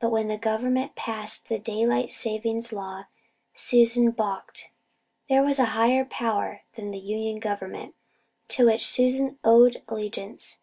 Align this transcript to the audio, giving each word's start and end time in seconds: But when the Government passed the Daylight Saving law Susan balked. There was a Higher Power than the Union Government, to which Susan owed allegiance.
But 0.00 0.10
when 0.10 0.26
the 0.26 0.36
Government 0.36 0.96
passed 0.96 1.46
the 1.48 1.60
Daylight 1.60 2.12
Saving 2.12 2.60
law 2.72 3.04
Susan 3.54 4.10
balked. 4.10 4.72
There 5.28 5.44
was 5.44 5.60
a 5.60 5.66
Higher 5.78 6.04
Power 6.04 6.62
than 6.72 6.90
the 6.90 6.98
Union 6.98 7.38
Government, 7.38 7.94
to 8.48 8.66
which 8.66 8.84
Susan 8.84 9.38
owed 9.44 9.80
allegiance. 9.86 10.58